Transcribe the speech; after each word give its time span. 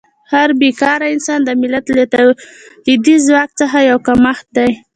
هر 0.33 0.49
بېکاره 0.61 1.05
انسان 1.15 1.39
د 1.45 1.49
ملت 1.61 1.85
له 1.97 2.03
تولیدي 2.13 3.15
ځواک 3.25 3.49
څخه 3.59 3.77
یو 3.89 3.97
کمښت 4.07 4.45
دی. 4.57 4.71